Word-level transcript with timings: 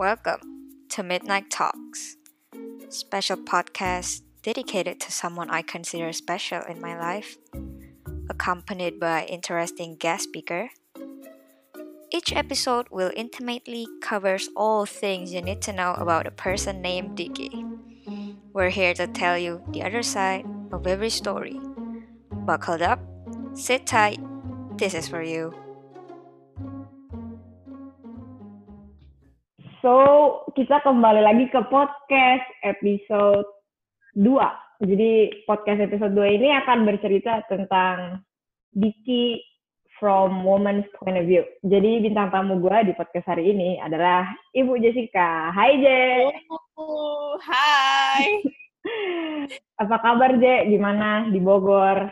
Welcome 0.00 0.40
to 0.96 1.02
Midnight 1.02 1.50
Talks, 1.50 2.16
special 2.88 3.36
podcast 3.36 4.22
dedicated 4.42 4.98
to 5.00 5.12
someone 5.12 5.50
I 5.50 5.60
consider 5.60 6.10
special 6.14 6.62
in 6.62 6.80
my 6.80 6.98
life, 6.98 7.36
accompanied 8.30 8.98
by 8.98 9.26
interesting 9.26 9.96
guest 9.96 10.24
speaker. 10.24 10.70
Each 12.10 12.32
episode 12.32 12.86
will 12.90 13.12
intimately 13.14 13.86
covers 14.00 14.48
all 14.56 14.86
things 14.86 15.34
you 15.34 15.42
need 15.42 15.60
to 15.68 15.72
know 15.74 15.92
about 15.92 16.26
a 16.26 16.30
person 16.30 16.80
named 16.80 17.18
Dicky. 17.18 17.62
We're 18.54 18.70
here 18.70 18.94
to 18.94 19.06
tell 19.06 19.36
you 19.36 19.60
the 19.68 19.82
other 19.82 20.02
side 20.02 20.46
of 20.72 20.86
every 20.86 21.10
story. 21.10 21.60
Buckled 22.32 22.80
up, 22.80 23.00
sit 23.52 23.86
tight. 23.86 24.18
This 24.78 24.94
is 24.94 25.08
for 25.08 25.22
you. 25.22 25.52
So, 29.80 29.96
kita 30.52 30.84
kembali 30.84 31.24
lagi 31.24 31.48
ke 31.48 31.56
podcast 31.72 32.44
episode 32.60 33.48
2. 34.12 34.84
Jadi, 34.84 35.40
podcast 35.48 35.80
episode 35.80 36.12
2 36.12 36.36
ini 36.36 36.52
akan 36.52 36.84
bercerita 36.84 37.40
tentang 37.48 38.20
Diki 38.76 39.40
from 39.96 40.44
woman's 40.44 40.84
point 41.00 41.16
of 41.16 41.24
view. 41.24 41.48
Jadi, 41.64 42.04
bintang 42.04 42.28
tamu 42.28 42.60
gue 42.60 42.76
di 42.88 42.92
podcast 42.92 43.32
hari 43.32 43.56
ini 43.56 43.80
adalah 43.80 44.28
Ibu 44.52 44.76
Jessica. 44.84 45.48
Hai, 45.48 45.80
Je. 45.80 46.28
Oh, 46.76 47.40
hai. 47.40 48.44
Apa 49.80 49.96
kabar, 49.96 50.36
Je? 50.36 50.76
Gimana 50.76 51.32
di 51.32 51.40
Bogor? 51.40 52.04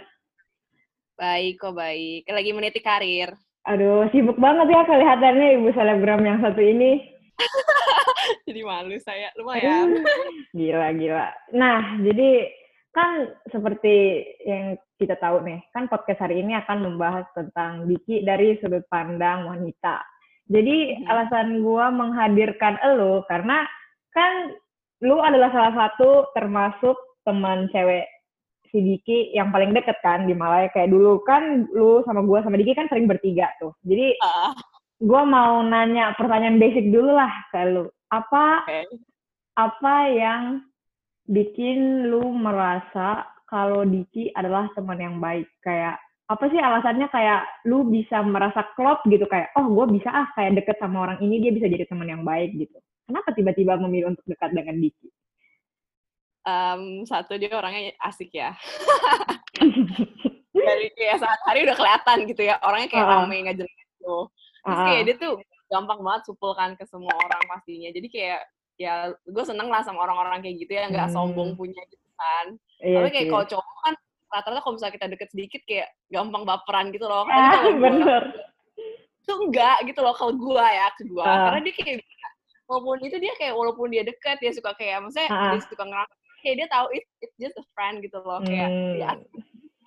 Baik 1.21 1.61
kok, 1.61 1.77
baik. 1.77 2.33
Lagi 2.33 2.51
meniti 2.57 2.81
karir. 2.81 3.37
Aduh, 3.69 4.09
sibuk 4.09 4.41
banget 4.41 4.73
ya 4.73 4.89
kelihatannya 4.89 5.61
Ibu 5.61 5.69
selebgram 5.77 6.25
yang 6.25 6.41
satu 6.41 6.65
ini. 6.65 7.18
Jadi 8.49 8.61
malu 8.65 8.97
saya, 9.01 9.29
lumayan. 9.37 9.93
gila, 10.53 10.93
gila. 10.93 11.29
Nah, 11.55 12.01
jadi 12.01 12.49
kan 12.93 13.31
seperti 13.49 14.25
yang 14.43 14.75
kita 14.97 15.15
tahu 15.21 15.45
nih, 15.45 15.61
kan 15.71 15.87
podcast 15.87 16.19
hari 16.25 16.43
ini 16.43 16.57
akan 16.59 16.83
membahas 16.83 17.25
tentang 17.37 17.87
Diki 17.87 18.25
dari 18.25 18.59
sudut 18.59 18.83
pandang 18.91 19.47
wanita. 19.47 20.03
Jadi 20.49 20.97
Hmm. 20.97 21.05
alasan 21.13 21.61
gua 21.61 21.93
menghadirkan 21.93 22.81
elo 22.81 23.23
karena 23.29 23.69
kan 24.11 24.57
lu 25.05 25.21
adalah 25.21 25.53
salah 25.53 25.73
satu 25.77 26.33
termasuk 26.33 26.97
teman 27.23 27.69
cewek 27.71 28.09
si 28.73 28.81
Diki 28.81 29.31
yang 29.33 29.53
paling 29.53 29.73
deket 29.73 30.01
kan 30.01 30.25
di 30.25 30.33
Malaya 30.33 30.73
kayak 30.73 30.89
dulu 30.89 31.21
kan 31.23 31.69
lu 31.71 32.01
sama 32.09 32.25
gua 32.25 32.41
sama 32.41 32.57
Diki 32.57 32.73
kan 32.73 32.89
sering 32.89 33.05
bertiga 33.05 33.53
tuh. 33.61 33.77
Jadi 33.85 34.17
Ah, 34.25 34.57
gua 34.99 35.23
mau 35.29 35.61
nanya 35.63 36.17
pertanyaan 36.17 36.57
basic 36.57 36.89
dulu 36.89 37.13
lah 37.13 37.31
ke 37.53 37.61
lu. 37.69 37.87
Apa 38.09 38.65
Oke. 38.65 38.81
apa 39.55 39.95
yang 40.09 40.43
bikin 41.29 42.09
lu 42.09 42.33
merasa 42.33 43.29
kalau 43.45 43.85
Diki 43.85 44.33
adalah 44.33 44.69
teman 44.73 44.97
yang 44.97 45.17
baik? 45.19 45.49
Kayak 45.61 46.01
apa 46.29 46.45
sih 46.49 46.61
alasannya 46.61 47.09
kayak 47.09 47.41
lu 47.65 47.89
bisa 47.89 48.21
merasa 48.21 48.61
klop 48.77 49.01
gitu 49.09 49.25
kayak 49.25 49.49
oh 49.57 49.65
gue 49.65 49.97
bisa 49.97 50.13
ah 50.13 50.29
kayak 50.37 50.61
deket 50.61 50.77
sama 50.77 51.09
orang 51.09 51.17
ini 51.25 51.41
dia 51.41 51.53
bisa 51.53 51.65
jadi 51.69 51.89
teman 51.89 52.09
yang 52.09 52.25
baik 52.25 52.53
gitu. 52.57 52.77
Kenapa 53.09 53.33
tiba-tiba 53.33 53.81
memilih 53.81 54.13
untuk 54.13 54.25
dekat 54.29 54.53
dengan 54.53 54.77
Diki? 54.77 55.09
Em, 56.45 57.05
satu 57.05 57.37
dia 57.37 57.53
orangnya 57.53 57.93
asik 58.01 58.33
ya. 58.33 58.53
Dari 60.53 60.87
kayak 60.93 61.21
saat 61.21 61.41
hari 61.45 61.65
udah 61.65 61.77
kelihatan 61.77 62.19
gitu 62.29 62.43
ya. 62.45 62.57
Orangnya 62.61 62.89
kayak 62.89 63.05
Ah. 63.05 63.13
rame 63.25 63.37
nggak 63.45 63.57
jelas 63.57 63.73
gitu. 63.73 64.17
Terus 64.65 64.77
Ah, 64.77 64.85
kayak 64.85 65.03
dia 65.05 65.17
tuh 65.17 65.33
gampang 65.69 66.01
banget 66.01 66.23
supel 66.25 66.53
kan 66.53 66.75
ke 66.75 66.85
semua 66.85 67.13
orang 67.15 67.41
pastinya. 67.47 67.89
Jadi 67.89 68.09
kayak 68.09 68.41
ya 68.77 68.95
gue 69.13 69.45
seneng 69.45 69.69
lah 69.69 69.83
sama 69.83 70.03
orang-orang 70.03 70.39
kayak 70.39 70.57
gitu 70.59 70.73
ya 70.73 70.87
nggak 70.87 71.09
Hmm. 71.11 71.15
sombong 71.15 71.55
punya 71.55 71.83
gitu 71.87 72.09
kan. 72.15 72.47
iya 72.81 72.97
Tapi 72.97 73.09
kayak 73.11 73.27
kalau 73.29 73.45
cowok 73.47 73.79
kan 73.83 73.95
rata-rata 74.29 74.61
kalau 74.61 74.75
misalnya 74.75 74.95
kita 74.95 75.07
deket 75.09 75.29
sedikit 75.29 75.63
kayak 75.65 75.89
gampang 76.09 76.45
baperan 76.45 76.87
gitu 76.89 77.05
loh. 77.05 77.25
Ah, 77.27 77.53
kalau 77.55 77.75
bener. 77.77 78.23
itu 79.19 79.33
enggak 79.35 79.77
gitu 79.85 80.01
loh 80.01 80.15
kalau 80.15 80.33
gua 80.33 80.65
ya 80.65 80.89
ke 80.95 81.05
gua 81.05 81.21
Ah. 81.23 81.37
karena 81.53 81.61
dia 81.63 81.75
kayak 81.75 82.01
walaupun 82.65 82.97
itu 83.03 83.17
dia 83.19 83.33
kayak 83.37 83.53
walaupun 83.53 83.87
dia 83.89 84.01
dekat 84.01 84.37
dia 84.39 84.53
suka 84.53 84.73
kayak 84.73 85.05
maksudnya 85.05 85.29
Ah. 85.29 85.53
dia 85.53 85.61
suka 85.63 85.85
ngerasa 85.85 86.15
kayak 86.39 86.57
dia 86.57 86.69
tahu 86.71 86.87
it, 86.93 87.05
it's 87.21 87.37
just 87.37 87.57
a 87.57 87.65
friend 87.73 88.01
gitu 88.01 88.17
loh 88.19 88.41
kayak 88.41 88.69
Hmm. 88.69 88.95
ya 88.97 89.11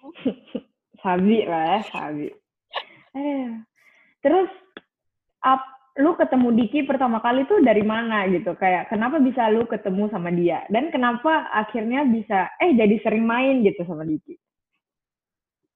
Sabi 1.02 1.42
lah 1.44 1.64
ya, 1.66 1.80
sabi. 1.90 2.30
Eh. 3.14 3.50
Terus 4.22 4.50
ap, 5.46 5.62
lu 6.00 6.16
ketemu 6.18 6.50
Diki 6.58 6.80
pertama 6.88 7.20
kali 7.22 7.46
tuh 7.50 7.60
dari 7.66 7.84
mana 7.86 8.26
gitu? 8.32 8.54
Kayak 8.58 8.90
kenapa 8.94 9.18
bisa 9.22 9.50
lu 9.52 9.66
ketemu 9.68 10.08
sama 10.14 10.30
dia? 10.34 10.64
Dan 10.72 10.90
kenapa 10.94 11.50
akhirnya 11.54 12.06
bisa 12.08 12.50
eh 12.62 12.72
jadi 12.78 12.96
sering 13.04 13.26
main 13.28 13.62
gitu 13.66 13.84
sama 13.86 14.06
Diki? 14.08 14.38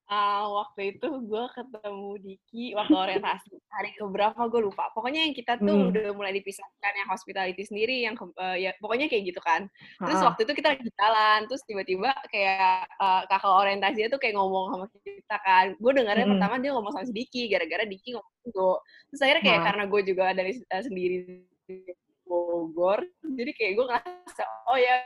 Ah, 0.06 0.46
waktu 0.46 0.94
itu 0.94 1.08
gua 1.26 1.50
ketemu 1.50 2.22
Diki 2.22 2.78
waktu 2.78 2.94
orientasi 2.94 3.58
hari 3.74 3.90
keberapa 3.98 4.38
gue 4.46 4.62
lupa 4.62 4.94
pokoknya 4.94 5.26
yang 5.26 5.34
kita 5.34 5.58
tuh 5.58 5.66
Hmm. 5.66 5.90
udah 5.90 6.14
mulai 6.14 6.30
dipisahkan 6.30 6.94
yang 6.94 7.10
hospitality 7.10 7.66
sendiri 7.66 8.06
yang 8.06 8.14
eh, 8.14 8.70
ya 8.70 8.72
pokoknya 8.78 9.10
kayak 9.10 9.34
gitu 9.34 9.42
kan 9.42 9.66
terus 9.98 10.22
Ha-ha. 10.22 10.30
waktu 10.30 10.46
itu 10.46 10.54
kita 10.54 10.78
lagi 10.78 10.86
jalan 10.94 11.40
terus 11.50 11.66
tiba-tiba 11.66 12.14
kayak 12.30 12.86
eh, 12.86 13.22
kakak 13.26 13.50
orientasinya 13.50 14.10
tuh 14.14 14.22
kayak 14.22 14.38
ngomong 14.38 14.66
sama 14.78 14.86
kita 15.02 15.38
kan 15.42 15.66
gue 15.74 15.92
dengarnya 15.98 16.26
Mm-mm. 16.30 16.34
pertama 16.38 16.56
dia 16.62 16.72
ngomong 16.78 16.92
sama 16.94 17.06
si 17.10 17.14
Diki 17.18 17.42
gara-gara 17.50 17.84
Diki 17.84 18.10
ngomong 18.14 18.34
gitu 18.46 18.70
terus 19.10 19.22
akhirnya 19.26 19.42
kayak 19.42 19.60
Ha. 19.60 19.66
karena 19.74 19.84
gue 19.90 20.02
juga 20.06 20.26
dari 20.32 20.52
eh, 20.54 20.84
sendiri 20.86 21.18
di 21.66 21.76
Bogor 22.24 23.02
jadi 23.26 23.52
kayak 23.58 23.72
gue 23.74 23.86
ngerasa 23.90 24.44
oh 24.70 24.78
ya 24.78 25.02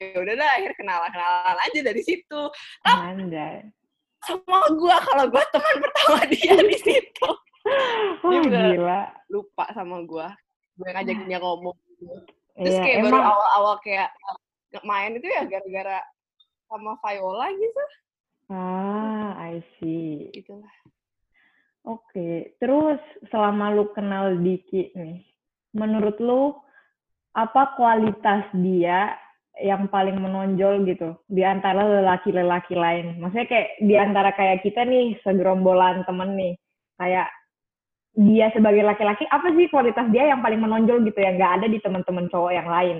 ya 0.00 0.16
udah 0.16 0.32
dah 0.32 0.48
akhirnya 0.56 0.76
kenalan 0.76 1.10
kenalan 1.12 1.58
aja 1.60 1.80
dari 1.82 2.00
situ 2.00 2.40
Anjay. 2.84 3.68
Sama 4.24 4.58
gue 4.68 4.96
kalau 5.02 5.24
gue 5.28 5.44
teman 5.48 5.76
pertama 5.78 6.18
dia 6.32 6.54
di 6.58 6.76
situ. 6.76 7.28
Wah, 8.20 8.30
Dia 8.30 8.40
udah- 8.42 8.70
gila. 8.70 9.02
lupa 9.28 9.64
sama 9.72 10.02
gue 10.02 10.26
gue 10.74 10.88
ngajakin 10.90 11.26
dia 11.26 11.38
ngomong. 11.38 11.76
Terus 12.54 12.70
Iya, 12.70 12.82
kayak 12.82 12.96
baru 13.00 13.08
emang 13.08 13.24
awal-awal 13.24 13.74
kayak 13.80 14.10
main 14.82 15.14
itu 15.14 15.26
ya 15.26 15.42
gara-gara 15.44 15.98
sama 16.66 16.98
Viola 16.98 17.46
gitu. 17.52 17.82
Ah, 18.46 19.32
I 19.40 19.62
see. 19.76 20.28
gitu 20.30 20.58
lah 20.58 20.74
Oke, 21.84 22.56
terus 22.56 22.96
selama 23.28 23.68
lu 23.70 23.92
kenal 23.92 24.36
Diki 24.36 24.88
nih, 24.92 25.20
menurut 25.70 26.16
lu 26.16 26.56
apa 27.30 27.76
kualitas 27.76 28.48
dia 28.54 29.12
yang 29.62 29.86
paling 29.86 30.18
menonjol 30.18 30.82
gitu 30.88 31.14
di 31.30 31.46
antara 31.46 31.86
lelaki-lelaki 31.86 32.74
lain? 32.74 33.22
Maksudnya 33.22 33.46
kayak 33.46 33.68
di 33.78 33.94
antara 33.94 34.30
kayak 34.34 34.66
kita 34.66 34.82
nih 34.82 35.14
segerombolan 35.22 36.02
temen 36.02 36.34
nih, 36.34 36.54
kayak 36.98 37.28
dia 38.14 38.46
sebagai 38.54 38.82
laki-laki 38.82 39.26
apa 39.30 39.50
sih 39.54 39.66
kualitas 39.70 40.06
dia 40.10 40.30
yang 40.30 40.42
paling 40.42 40.58
menonjol 40.58 41.02
gitu 41.06 41.18
yang 41.18 41.38
nggak 41.38 41.62
ada 41.62 41.66
di 41.70 41.78
teman-teman 41.78 42.26
cowok 42.30 42.52
yang 42.54 42.66
lain? 42.66 42.98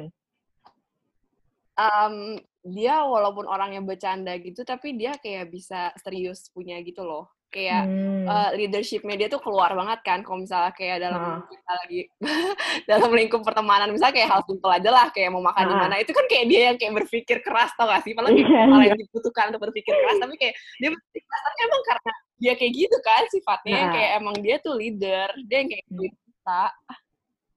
Em, 1.75 2.38
dia 2.62 3.03
walaupun 3.03 3.50
orangnya 3.50 3.82
bercanda 3.82 4.32
gitu 4.38 4.62
tapi 4.62 4.94
dia 4.94 5.19
kayak 5.19 5.50
bisa 5.50 5.91
serius 6.00 6.48
punya 6.54 6.78
gitu 6.87 7.03
loh 7.03 7.34
kayak 7.54 7.87
Hmm. 7.87 8.26
eh, 8.26 8.50
leadershipnya 8.59 9.15
dia 9.16 9.28
tuh 9.28 9.38
keluar 9.38 9.70
banget 9.70 10.03
kan 10.03 10.19
kalau 10.20 10.42
misalnya 10.42 10.75
kayak 10.75 10.98
dalam 10.98 11.22
Ah. 11.22 11.38
kita 11.54 11.72
lagi 11.78 12.00
dalam 12.91 13.10
lingkup 13.10 13.41
pertemanan 13.41 13.88
misalnya 13.88 14.10
kayak 14.12 14.28
hal 14.28 14.41
simpel 14.42 14.69
aja 14.69 14.91
lah 14.91 15.06
kayak 15.09 15.31
mau 15.31 15.38
makan 15.41 15.64
di 15.64 15.75
Ah. 15.75 15.81
mana 15.81 15.94
itu 15.97 16.10
kan 16.10 16.26
kayak 16.26 16.47
dia 16.47 16.60
yang 16.66 16.76
kayak 16.76 16.93
berpikir 16.98 17.38
keras 17.41 17.70
tau 17.72 17.87
gak 17.87 18.03
sih 18.03 18.10
padahal 18.12 18.34
Iya, 18.34 18.43
itu 18.43 18.50
hal 18.50 18.66
iya. 18.75 18.87
yang 18.91 18.98
dibutuhkan 18.98 19.44
untuk 19.48 19.62
berpikir 19.62 19.94
keras 19.94 20.19
tapi 20.19 20.34
kayak 20.34 20.54
dia 20.76 20.91
berpikir 20.91 21.22
keras 21.22 21.43
tapi 21.44 21.59
emang 21.62 21.82
karena 21.84 22.12
dia 22.34 22.53
kayak 22.54 22.72
gitu 22.75 22.97
kan 23.00 23.22
sifatnya 23.31 23.72
yang 23.72 23.88
Ah. 23.88 23.94
kayak 23.94 24.10
emang 24.19 24.34
dia 24.37 24.56
tuh 24.59 24.75
leader 24.75 25.28
dia 25.47 25.56
yang 25.56 25.70
kayak 25.70 25.84
kita 25.87 26.62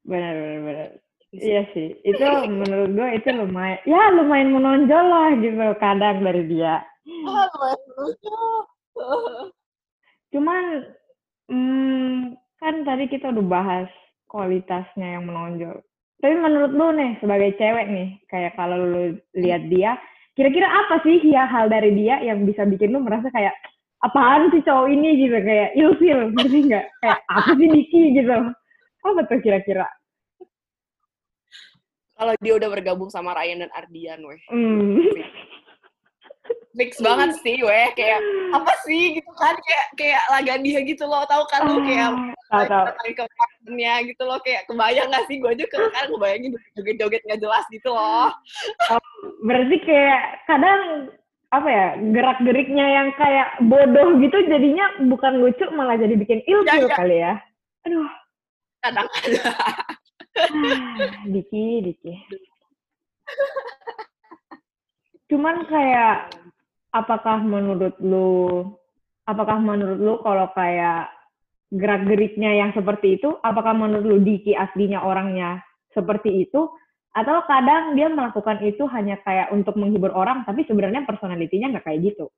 Benar, 0.04 0.34
benar, 0.34 0.60
benar. 0.64 0.90
Iya 1.30 1.68
sih, 1.76 1.92
itu 2.02 2.24
menurut 2.48 2.88
gue 2.90 3.08
itu 3.14 3.30
lumayan, 3.30 3.84
ya 3.84 4.16
lumayan 4.16 4.48
menonjol 4.50 5.06
lah 5.06 5.36
gitu 5.36 5.60
kadang 5.76 6.24
dari 6.24 6.48
dia. 6.48 6.80
ah 7.28 7.46
lumayan 7.52 7.82
lucu 8.00 8.32
Cuman, 10.34 10.64
hmm, 11.52 12.36
kan 12.60 12.76
tadi 12.84 13.06
kita 13.08 13.32
udah 13.32 13.46
bahas 13.48 13.90
kualitasnya 14.28 15.20
yang 15.20 15.28
menonjol. 15.28 15.80
Tapi 16.18 16.34
menurut 16.34 16.74
lu 16.74 16.88
nih, 16.98 17.16
sebagai 17.22 17.54
cewek 17.62 17.88
nih, 17.94 18.10
kayak 18.28 18.58
kalau 18.58 18.78
lu 18.78 19.04
lihat 19.38 19.70
dia, 19.70 19.96
kira-kira 20.34 20.66
apa 20.66 21.00
sih 21.06 21.22
ya 21.22 21.46
hal 21.46 21.70
dari 21.70 21.94
dia 21.94 22.20
yang 22.26 22.44
bisa 22.44 22.66
bikin 22.66 22.92
lu 22.92 23.06
merasa 23.06 23.30
kayak, 23.30 23.54
apaan 24.02 24.50
sih 24.50 24.66
cowok 24.66 24.90
ini 24.90 25.26
gitu, 25.26 25.38
kayak 25.40 25.70
ilfil, 25.78 26.34
ngerti 26.34 26.60
nggak? 26.74 26.86
Kayak, 27.06 27.20
apa 27.30 27.52
sih 27.56 27.68
Diki 27.70 28.02
gitu. 28.18 28.38
Apa 29.06 29.22
tuh 29.30 29.40
kira-kira? 29.40 29.88
kalau 32.18 32.34
dia 32.42 32.54
udah 32.58 32.70
bergabung 32.74 33.14
sama 33.14 33.38
Ryan 33.38 33.64
dan 33.66 33.72
Ardian 33.78 34.20
weh 34.26 34.42
Hmm. 34.50 34.98
Fix 36.78 37.02
banget 37.02 37.36
sih 37.42 37.58
weh. 37.60 37.90
Kayak 37.98 38.22
apa 38.54 38.74
sih 38.86 39.18
gitu 39.18 39.32
kan. 39.36 39.58
Kayak 39.66 39.86
kayak 39.98 40.24
laga 40.30 40.54
dia 40.62 40.80
gitu 40.86 41.04
loh. 41.10 41.26
Tahu 41.26 41.44
kan 41.50 41.62
lu 41.66 41.82
kayak 41.84 42.10
tahu. 42.48 42.64
tahu. 42.70 42.86
ke 43.18 43.24
partnernya 43.26 43.94
gitu 44.08 44.24
loh. 44.24 44.40
Kayak 44.46 44.62
kebayang 44.70 45.10
gak 45.10 45.26
sih? 45.28 45.36
Gue 45.42 45.52
aja 45.58 45.66
kan 45.68 46.08
kebayangin 46.08 46.52
joget-joget 46.78 47.22
nggak 47.26 47.42
jelas 47.42 47.66
gitu 47.74 47.90
loh. 47.92 48.30
Berarti 49.44 49.78
kayak 49.84 50.22
kadang 50.46 51.12
apa 51.48 51.70
ya 51.72 51.88
gerak 52.12 52.44
geriknya 52.44 52.86
yang 52.92 53.08
kayak 53.16 53.56
bodoh 53.72 54.20
gitu 54.20 54.36
jadinya 54.52 54.92
bukan 55.08 55.40
lucu 55.40 55.64
malah 55.72 55.96
jadi 55.96 56.20
bikin 56.20 56.44
ilfil 56.44 56.68
Ya, 56.68 56.92
ya. 56.92 56.96
kali 56.96 57.18
ya. 57.24 57.34
Aduh, 57.88 58.10
kadang 58.84 59.08
ada. 59.08 59.42
Ah, 60.38 61.24
Diki, 61.26 61.82
Diki. 61.88 62.14
Cuman 65.32 65.66
kayak 65.72 66.36
apakah 66.94 67.44
menurut 67.44 67.96
lu 68.00 68.64
apakah 69.28 69.60
menurut 69.60 70.00
lu 70.00 70.14
kalau 70.24 70.48
kayak 70.56 71.12
gerak 71.68 72.08
geriknya 72.08 72.56
yang 72.56 72.72
seperti 72.72 73.20
itu 73.20 73.36
apakah 73.44 73.76
menurut 73.76 74.06
lu 74.08 74.18
Diki 74.24 74.56
aslinya 74.56 75.04
orangnya 75.04 75.60
seperti 75.92 76.48
itu? 76.48 76.70
Atau 77.18 77.42
kadang 77.50 77.98
dia 77.98 78.14
melakukan 78.14 78.62
itu 78.62 78.86
hanya 78.94 79.18
kayak 79.26 79.50
untuk 79.50 79.74
menghibur 79.74 80.14
orang 80.14 80.46
tapi 80.46 80.64
sebenarnya 80.70 81.02
personalitinya 81.04 81.74
nggak 81.74 81.86
kayak 81.90 82.02
gitu? 82.14 82.30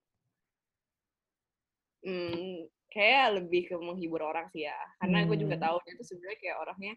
Hmm, 2.00 2.64
kayak 2.96 3.44
lebih 3.44 3.68
ke 3.68 3.76
menghibur 3.76 4.24
orang 4.24 4.48
sih 4.56 4.64
ya. 4.64 4.76
Karena 5.04 5.28
gue 5.28 5.36
juga 5.36 5.60
Hmm. 5.60 5.64
tahu 5.68 5.76
dia 5.84 5.94
tuh 6.00 6.08
sebenarnya 6.08 6.40
kayak 6.40 6.58
orangnya 6.64 6.94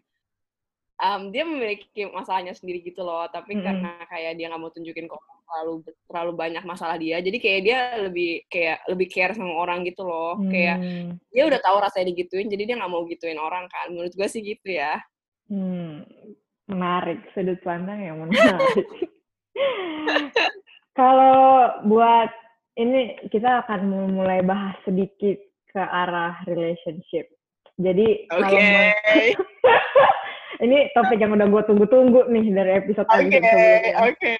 em, 1.03 1.21
dia 1.35 1.43
memiliki 1.43 2.07
masalahnya 2.07 2.55
sendiri 2.55 2.79
gitu 2.79 3.03
loh 3.03 3.27
tapi 3.27 3.59
Mm-mm. 3.59 3.65
karena 3.67 3.91
kayak 4.07 4.39
dia 4.39 4.47
nggak 4.47 4.61
mau 4.63 4.71
tunjukin 4.71 5.11
orang 5.11 5.37
terlalu 5.43 5.73
terlalu 6.09 6.31
banyak 6.33 6.63
masalah 6.65 6.95
dia 6.97 7.19
jadi 7.19 7.37
kayak 7.37 7.61
dia 7.61 7.77
lebih 8.01 8.31
kayak 8.47 8.79
lebih 8.89 9.07
care 9.11 9.35
sama 9.35 9.53
orang 9.53 9.83
gitu 9.85 10.01
loh. 10.01 10.39
Kayak 10.49 10.77
Hmm, 10.83 11.15
dia 11.29 11.43
udah 11.47 11.59
tahu 11.61 11.77
rasanya 11.79 12.05
digituin 12.11 12.49
jadi 12.49 12.63
dia 12.65 12.75
nggak 12.79 12.91
mau 12.91 13.05
gituin 13.05 13.39
orang 13.39 13.65
kan 13.69 13.93
menurut 13.93 14.13
gue 14.13 14.27
sih 14.27 14.41
gitu 14.41 14.73
ya. 14.73 14.99
Hmm, 15.47 16.03
menarik 16.67 17.21
sudut 17.33 17.59
pandang 17.61 17.99
yang 18.01 18.17
menarik. 18.23 18.87
Kalau 20.99 21.81
buat 21.89 22.29
ini 22.77 23.29
kita 23.29 23.65
akan 23.65 24.13
mulai 24.13 24.41
bahas 24.45 24.77
sedikit 24.85 25.41
ke 25.73 25.81
arah 25.81 26.37
relationship 26.45 27.29
jadi 27.81 28.07
oke 28.29 28.41
kalau 28.41 28.59
ini 30.63 30.87
topik 30.93 31.19
yang 31.19 31.33
udah 31.33 31.47
gue 31.49 31.61
tunggu-tunggu 31.65 32.29
nih 32.29 32.45
dari 32.53 32.71
episode 32.79 33.09
oke 33.09 33.19
episode 33.19 33.45
sebelumnya. 33.49 33.93
oke 34.07 34.33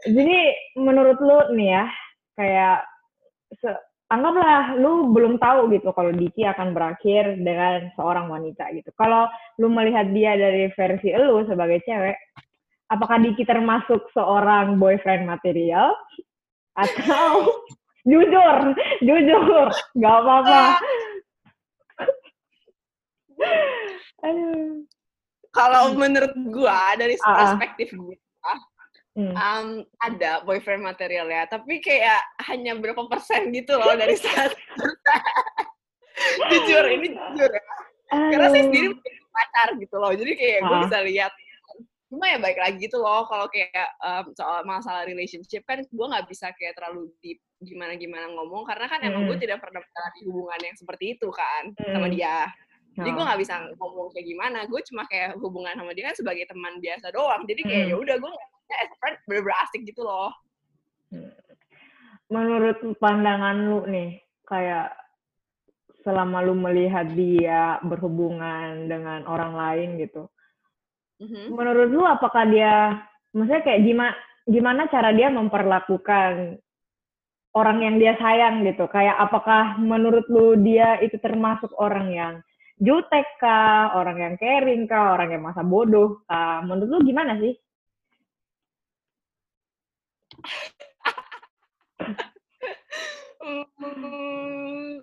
Jadi 0.00 0.38
menurut 0.80 1.18
lu 1.20 1.60
nih 1.60 1.76
ya, 1.76 1.84
kayak 2.32 2.88
se- 3.60 3.82
anggaplah 4.08 4.80
lu 4.80 5.12
belum 5.12 5.36
tahu 5.36 5.68
gitu 5.76 5.92
kalau 5.92 6.10
Diki 6.10 6.48
akan 6.48 6.72
berakhir 6.72 7.36
dengan 7.36 7.92
seorang 8.00 8.32
wanita 8.32 8.72
gitu. 8.72 8.88
Kalau 8.96 9.28
lu 9.60 9.68
melihat 9.68 10.08
dia 10.10 10.40
dari 10.40 10.72
versi 10.72 11.12
lu 11.12 11.44
sebagai 11.44 11.84
cewek, 11.84 12.16
apakah 12.88 13.20
Diki 13.20 13.44
termasuk 13.44 14.08
seorang 14.16 14.80
boyfriend 14.80 15.28
material 15.28 15.92
atau 16.80 17.60
jujur, 18.10 18.56
jujur, 19.04 19.68
nggak 20.00 20.16
apa-apa. 20.24 20.80
Aduh. 24.20 24.84
kalau 25.50 25.94
menurut 25.94 26.30
gua 26.48 26.94
dari 26.94 27.18
Ah, 27.18 27.26
ah. 27.26 27.34
perspektif 27.56 27.90
gua 27.92 28.16
Hmm. 29.10 29.34
um, 29.34 29.68
ada 29.98 30.38
boyfriend 30.40 30.86
material 30.86 31.26
ya 31.26 31.42
tapi 31.44 31.82
kayak 31.82 32.22
hanya 32.46 32.78
berapa 32.78 33.10
persen 33.10 33.50
gitu 33.50 33.74
loh 33.74 33.98
dari 33.98 34.14
saat 34.14 34.54
jujur 36.50 36.84
ini 36.86 37.08
jujur 37.10 37.50
ya 37.50 37.62
karena 38.30 38.46
saya 38.48 38.64
sendiri 38.70 38.94
pacar 39.30 39.68
gitu 39.78 39.96
loh 39.98 40.14
jadi 40.14 40.32
kayak 40.34 40.58
gue 40.62 40.76
Ah. 40.78 40.82
bisa 40.86 40.98
lihat 41.02 41.32
cuma 42.06 42.26
ya 42.26 42.38
baik 42.38 42.58
lagi 42.58 42.78
gitu 42.82 42.98
loh 42.98 43.26
kalau 43.26 43.46
kayak 43.46 43.70
um, 43.98 44.30
soal 44.30 44.62
masalah 44.62 45.02
relationship 45.02 45.62
kan 45.62 45.82
gue 45.82 46.06
nggak 46.06 46.26
bisa 46.26 46.50
kayak 46.54 46.74
terlalu 46.74 47.10
deep 47.18 47.38
gimana 47.58 47.94
gimana 47.94 48.30
ngomong 48.30 48.62
karena 48.62 48.86
kan 48.86 49.02
emang 49.02 49.26
gue 49.26 49.38
tidak 49.38 49.58
pernah 49.58 49.78
menjalani 49.78 50.20
hubungan 50.26 50.60
yang 50.64 50.76
seperti 50.78 51.04
itu 51.14 51.28
kan 51.30 51.70
sama 51.74 52.06
Mm. 52.06 52.14
dia 52.14 52.46
jadi 52.98 53.10
gue 53.14 53.24
nggak 53.24 53.40
bisa 53.40 53.54
ngomong 53.78 54.10
kayak 54.10 54.26
gimana 54.26 54.58
gue 54.66 54.80
cuma 54.90 55.02
kayak 55.06 55.38
hubungan 55.38 55.72
sama 55.78 55.94
dia 55.94 56.10
kan 56.10 56.16
sebagai 56.18 56.44
teman 56.50 56.74
biasa 56.82 57.06
doang. 57.14 57.42
Jadi 57.46 57.60
kayak 57.62 57.84
Mm. 57.86 57.90
ya 57.92 57.96
udah 57.96 58.16
gue 58.18 58.30
ngomongnya 58.30 58.76
as 58.82 58.90
a 58.90 58.96
friend 58.98 59.16
bener-bener 59.30 59.56
asik 59.62 59.82
gitu 59.86 60.02
loh. 60.02 60.30
Menurut 62.30 62.78
pandangan 63.02 63.56
lu 63.58 63.80
nih 63.90 64.22
kayak 64.46 64.94
selama 66.02 66.40
lu 66.42 66.54
melihat 66.56 67.06
dia 67.12 67.76
berhubungan 67.84 68.88
dengan 68.88 69.20
orang 69.28 69.52
lain 69.52 69.88
gitu 70.00 70.32
Mhm. 71.20 71.52
menurut 71.52 71.92
lu 71.92 72.00
apakah 72.08 72.48
dia 72.48 73.04
maksudnya 73.36 73.60
kayak 73.60 73.84
gimana 73.84 74.14
gimana 74.48 74.88
cara 74.88 75.12
dia 75.12 75.28
memperlakukan 75.28 76.56
orang 77.52 77.78
yang 77.84 77.96
dia 78.00 78.16
sayang 78.16 78.64
gitu? 78.64 78.88
Kayak 78.88 79.20
apakah 79.20 79.76
menurut 79.76 80.24
lu 80.32 80.56
dia 80.64 80.96
itu 81.04 81.18
termasuk 81.20 81.68
orang 81.76 82.08
yang 82.08 82.34
jutek 82.80 83.28
kah? 83.36 83.92
Orang 83.94 84.16
yang 84.16 84.34
caring 84.40 84.88
kah? 84.88 85.14
Orang 85.14 85.28
yang 85.36 85.44
masa 85.44 85.60
bodoh 85.60 86.24
kah? 86.24 86.64
Menurut 86.64 86.88
lu 86.88 86.98
gimana 87.06 87.36
sih? 87.36 87.54
Hmm, 93.40 95.00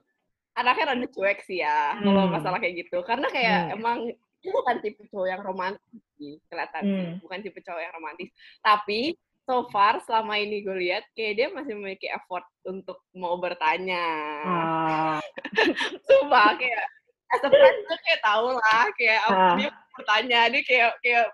anaknya 0.54 0.94
rada 0.94 1.08
cuek 1.10 1.40
sih 1.46 1.62
ya 1.62 1.98
kalau 2.02 2.30
Hmm. 2.30 2.34
masalah 2.34 2.58
kayak 2.62 2.86
gitu. 2.86 2.98
Karena 3.06 3.28
kayak 3.30 3.60
Hmm. 3.70 3.76
emang 3.78 3.98
dia 4.42 4.52
bukan 4.54 4.76
tipe 4.86 5.02
cowok 5.10 5.28
yang 5.28 5.42
romantis 5.42 6.02
sih 6.18 6.38
kelihatan 6.50 6.84
Hmm. 6.86 7.14
bukan 7.22 7.40
tipe 7.42 7.60
cowok 7.62 7.82
yang 7.82 7.94
romantis. 7.94 8.30
Tapi 8.62 9.18
so 9.48 9.66
far 9.74 9.98
selama 10.06 10.38
ini 10.38 10.62
gue 10.62 10.78
lihat 10.78 11.04
kayak 11.18 11.34
dia 11.38 11.48
masih 11.50 11.74
memiliki 11.74 12.06
effort 12.12 12.46
untuk 12.66 13.02
mau 13.18 13.38
bertanya. 13.40 14.06
Ah. 14.46 15.20
Sumpah 16.08 16.58
kayak 16.60 16.86
as 17.30 17.42
a 17.42 17.50
friend 17.50 17.78
gue 17.82 17.98
kayak 18.02 18.22
tau 18.22 18.48
lah 18.52 18.86
kayak 18.94 19.20
apa 19.22 19.36
Ah. 19.36 19.56
dia 19.56 19.70
bertanya 19.94 20.40
dia 20.48 20.62
kayak 20.62 20.90
kayak 21.00 21.26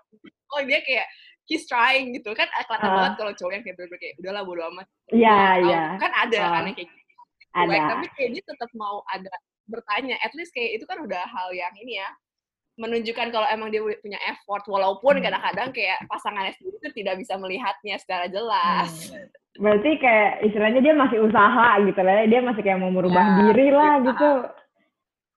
oh 0.50 0.62
dia 0.62 0.80
kayak 0.80 1.06
he's 1.44 1.64
trying 1.64 2.10
gitu 2.10 2.32
kan 2.32 2.48
kelihatan 2.48 2.88
Ah. 2.88 2.94
banget 2.96 3.12
kalau 3.16 3.32
cowok 3.34 3.52
yang 3.52 3.62
kayak 3.62 3.76
bener-bener 3.76 4.00
kayak 4.00 4.14
udahlah 4.18 4.42
bodo 4.42 4.62
amat 4.68 4.86
Iya, 5.06 5.36
Tahu, 5.36 5.64
iya. 5.64 5.82
kan 5.96 6.10
ada 6.12 6.38
Ah. 6.40 6.50
kan 6.52 6.62
kayak 6.68 6.88
gitu 6.88 7.02
cuek, 7.54 7.70
Ada. 7.70 7.86
tapi 7.88 8.06
kayak 8.12 8.30
dia 8.32 8.44
tetap 8.44 8.70
mau 8.74 8.96
ada 9.06 9.30
bertanya 9.64 10.16
at 10.18 10.32
least 10.32 10.50
kayak 10.50 10.74
itu 10.74 10.84
kan 10.84 10.98
udah 10.98 11.22
hal 11.24 11.48
yang 11.50 11.72
ini 11.74 11.96
ya 11.96 12.08
menunjukkan 12.74 13.30
kalau 13.30 13.46
emang 13.46 13.70
dia 13.70 13.78
punya 13.96 14.18
effort 14.26 14.66
walaupun 14.66 15.14
Hmm. 15.14 15.22
kadang-kadang 15.22 15.70
kayak 15.70 16.02
pasangannya 16.04 16.50
sendiri 16.52 16.74
itu 16.76 16.88
tidak 16.92 17.14
bisa 17.16 17.34
melihatnya 17.36 17.94
secara 17.96 18.26
jelas 18.26 18.90
Hmm. 19.08 19.30
Berarti 19.54 19.90
kayak 19.96 20.42
istilahnya 20.42 20.82
dia 20.82 20.90
masih 20.92 21.22
usaha 21.22 21.78
gitu 21.78 22.00
lah, 22.02 22.14
ya. 22.16 22.24
dia 22.26 22.40
masih 22.42 22.58
kayak 22.58 22.74
mau 22.74 22.90
merubah 22.90 23.22
Ya, 23.22 23.34
diri 23.38 23.70
lah 23.70 23.92
usaha. 23.94 24.06
gitu. 24.10 24.30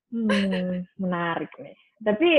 Hmm, 0.07 0.87
menarik 0.95 1.51
nih. 1.59 1.75
Tapi 1.99 2.29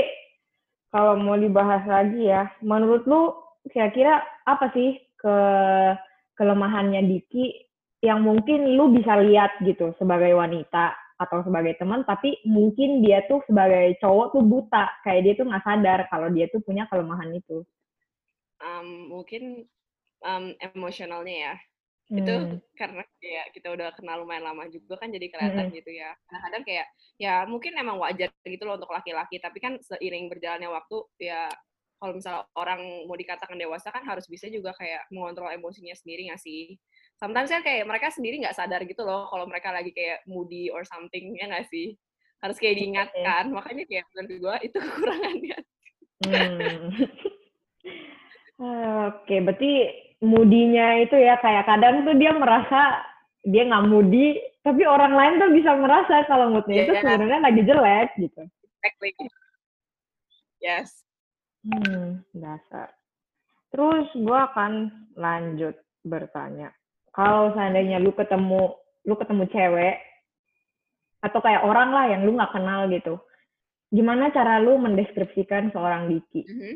kalau 0.89 1.21
mau 1.21 1.37
dibahas 1.37 1.85
lagi 1.85 2.25
ya, 2.25 2.49
menurut 2.65 3.05
lu 3.05 3.37
kira-kira 3.69 4.25
apa 4.47 4.73
sih 4.73 4.97
ke 5.19 5.35
kelemahannya 6.33 7.05
Diki 7.05 7.69
yang 7.99 8.23
mungkin 8.23 8.79
lu 8.79 8.89
bisa 8.95 9.19
lihat 9.19 9.59
gitu 9.61 9.91
sebagai 9.99 10.31
wanita 10.33 10.95
atau 11.19 11.43
sebagai 11.43 11.75
teman, 11.75 12.07
tapi 12.07 12.39
mungkin 12.47 13.03
dia 13.03 13.27
tuh 13.27 13.43
sebagai 13.43 13.99
cowok 13.99 14.39
tuh 14.39 14.43
buta, 14.47 14.87
kayak 15.03 15.21
dia 15.27 15.33
tuh 15.35 15.45
nggak 15.51 15.65
sadar 15.67 15.99
kalau 16.07 16.31
dia 16.31 16.47
tuh 16.47 16.63
punya 16.63 16.87
kelemahan 16.87 17.35
itu. 17.35 17.67
Um, 18.63 19.11
mungkin 19.11 19.67
um, 20.23 20.55
emosionalnya 20.63 21.35
ya 21.35 21.55
itu 22.09 22.35
Hmm. 22.41 22.57
karena 22.73 23.05
kayak 23.21 23.53
kita 23.53 23.69
udah 23.69 23.93
kenal 23.93 24.25
lumayan 24.25 24.41
lama 24.41 24.65
juga 24.65 24.97
kan 24.97 25.13
jadi 25.13 25.29
kelihatan 25.29 25.69
Mm-mm. 25.69 25.77
gitu 25.77 25.93
ya 25.93 26.09
kadang-kadang 26.25 26.63
kayak 26.65 26.87
ya 27.21 27.45
mungkin 27.45 27.77
emang 27.77 28.01
wajar 28.01 28.33
gitu 28.41 28.65
loh 28.65 28.81
untuk 28.81 28.89
laki-laki 28.89 29.37
tapi 29.37 29.61
kan 29.61 29.77
seiring 29.77 30.25
berjalannya 30.25 30.73
waktu 30.73 31.05
ya 31.21 31.45
kalau 32.01 32.17
misalnya 32.17 32.49
orang 32.57 33.05
mau 33.05 33.13
dikatakan 33.13 33.61
dewasa 33.61 33.93
kan 33.93 34.01
harus 34.09 34.25
bisa 34.25 34.49
juga 34.49 34.73
kayak 34.73 35.05
mengontrol 35.13 35.53
emosinya 35.53 35.93
sendiri 35.93 36.33
nggak 36.33 36.41
sih 36.41 36.81
sometimes 37.21 37.53
kan 37.53 37.61
kayak 37.61 37.85
mereka 37.85 38.09
sendiri 38.09 38.41
nggak 38.41 38.57
sadar 38.57 38.81
gitu 38.89 39.05
loh 39.05 39.29
kalau 39.29 39.45
mereka 39.45 39.69
lagi 39.69 39.93
kayak 39.93 40.25
moody 40.25 40.73
or 40.73 40.81
something 40.89 41.37
ya 41.37 41.45
nggak 41.45 41.69
sih 41.69 41.93
harus 42.41 42.57
kayak 42.57 42.81
diingatkan 42.81 43.53
makanya 43.53 43.85
kayak 43.85 44.09
menurut 44.17 44.33
gue 44.41 44.55
itu 44.65 44.77
kekurangannya 44.85 45.61
Hmm. 46.19 46.91
Oke, 49.07 49.39
berarti 49.39 49.71
moodinya 50.19 50.99
itu 50.99 51.15
ya 51.15 51.39
kayak 51.39 51.65
kadang 51.65 52.03
tuh 52.03 52.15
dia 52.15 52.31
merasa 52.31 53.03
dia 53.39 53.63
nggak 53.63 53.87
moody, 53.87 54.35
tapi 54.61 54.83
orang 54.83 55.15
lain 55.15 55.39
tuh 55.39 55.49
bisa 55.51 55.71
merasa 55.73 56.27
kalau 56.27 56.51
moodnya 56.51 56.83
itu 56.83 56.91
Iya. 56.91 57.01
sebenarnya 57.01 57.39
lagi 57.39 57.61
jelek 57.63 58.09
gitu. 58.17 58.41
exactly 58.79 59.11
yes 60.59 61.03
Hmm, 61.59 62.23
dasar. 62.31 62.95
Terus 63.69 64.07
gua 64.23 64.47
akan 64.47 64.71
lanjut 65.13 65.75
bertanya. 66.01 66.71
kalau 67.09 67.51
seandainya 67.51 67.99
lu 67.99 68.15
ketemu 68.15 68.71
lu 69.03 69.15
ketemu 69.15 69.43
cewek 69.49 69.97
atau 71.19 71.39
kayak 71.41 71.65
orang 71.65 71.91
lah 71.91 72.05
yang 72.07 72.23
lu 72.23 72.31
nggak 72.31 72.53
kenal 72.53 72.87
gitu 72.87 73.19
gimana 73.89 74.29
cara 74.29 74.61
lu 74.61 74.77
mendeskripsikan 74.77 75.73
seorang 75.73 76.07
Diki 76.07 76.45
Mhm. 76.45 76.75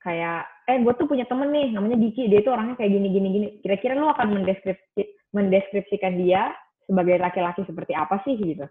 kayak 0.00 0.50
eh 0.68 0.76
gue 0.78 0.92
tuh 0.94 1.08
punya 1.08 1.24
temen 1.24 1.48
nih 1.48 1.72
namanya 1.72 1.96
Diki 1.96 2.28
dia 2.28 2.44
itu 2.44 2.52
orangnya 2.52 2.76
kayak 2.76 2.92
gini 2.92 3.08
gini 3.08 3.28
gini 3.32 3.48
kira-kira 3.64 3.96
lu 3.96 4.04
akan 4.12 4.36
mendeskripsi 4.36 5.02
mendeskripsikan 5.32 6.20
dia 6.20 6.52
sebagai 6.84 7.16
laki-laki 7.16 7.64
seperti 7.64 7.92
apa 7.96 8.20
sih 8.22 8.36
gitu 8.36 8.68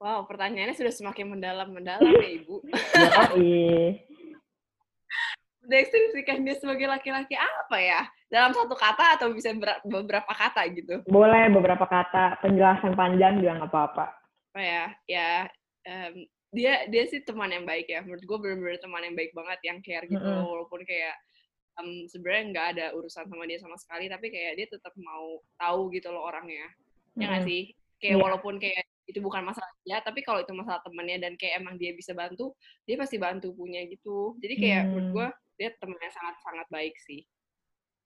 Wow, 0.00 0.24
pertanyaannya 0.24 0.72
sudah 0.80 0.96
semakin 0.96 1.28
mendalam-mendalam 1.28 2.08
ya, 2.08 2.30
Ibu. 2.40 2.64
Yoi. 2.64 4.00
Deskripsikan 5.68 6.40
dia 6.40 6.56
sebagai 6.56 6.88
laki-laki 6.88 7.36
apa 7.36 7.76
ya? 7.76 8.08
Dalam 8.32 8.56
satu 8.56 8.72
kata 8.72 9.20
atau 9.20 9.28
bisa 9.36 9.52
ber- 9.52 9.84
beberapa 9.84 10.32
kata 10.32 10.64
gitu? 10.72 11.04
boleh 11.04 11.52
beberapa 11.52 11.84
kata 11.84 12.40
penjelasan 12.40 12.96
panjang 12.96 13.44
juga 13.44 13.60
nggak 13.60 13.68
apa-apa 13.68 14.06
Apa 14.56 14.60
ya? 14.64 14.84
Ya, 15.04 15.32
em, 15.84 16.24
dia 16.50 16.84
dia 16.90 17.06
sih 17.06 17.22
teman 17.22 17.50
yang 17.50 17.62
baik 17.64 17.86
ya. 17.86 18.02
Menurut 18.02 18.22
gue 18.26 18.38
bener-bener 18.42 18.78
teman 18.82 19.02
yang 19.06 19.14
baik 19.14 19.30
banget, 19.34 19.58
yang 19.62 19.78
care 19.82 20.06
gitu. 20.06 20.18
Mm-mm. 20.18 20.46
Walaupun 20.50 20.82
kayak 20.82 21.14
em, 21.78 22.10
sebenarnya 22.10 22.42
nggak 22.50 22.66
ada 22.76 22.86
urusan 22.98 23.24
sama 23.30 23.46
dia 23.46 23.58
sama 23.62 23.78
sekali, 23.78 24.10
tapi 24.10 24.28
kayak 24.34 24.52
dia 24.58 24.66
tetap 24.66 24.92
mau 24.98 25.38
tahu 25.56 25.94
gitu 25.94 26.10
loh 26.10 26.26
orangnya. 26.26 26.66
Ya 27.18 27.30
nggak 27.30 27.46
sih? 27.46 27.70
Kayak 28.00 28.16
Iya. 28.16 28.22
walaupun 28.24 28.54
kayak 28.58 28.82
itu 29.06 29.18
bukan 29.20 29.42
masalah 29.42 29.70
dia, 29.82 29.98
tapi 30.00 30.22
kalau 30.22 30.40
itu 30.40 30.54
masalah 30.54 30.80
temennya 30.86 31.18
dan 31.18 31.32
kayak 31.34 31.60
emang 31.60 31.74
dia 31.76 31.90
bisa 31.94 32.14
bantu, 32.14 32.54
dia 32.86 32.94
pasti 32.94 33.18
bantu 33.18 33.50
punya 33.54 33.82
gitu. 33.90 34.38
Jadi 34.38 34.54
kayak 34.56 34.82
menurut 34.88 35.06
Hmm. 35.06 35.14
gue 35.14 35.28
dia 35.60 35.68
temennya 35.76 36.10
sangat-sangat 36.10 36.66
baik 36.72 36.94
sih. 37.04 37.26